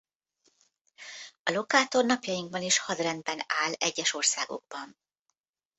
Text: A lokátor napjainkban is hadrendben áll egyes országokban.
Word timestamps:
A 1.43 1.51
lokátor 1.51 2.05
napjainkban 2.05 2.61
is 2.61 2.79
hadrendben 2.79 3.39
áll 3.47 3.71
egyes 3.77 4.13
országokban. 4.13 4.97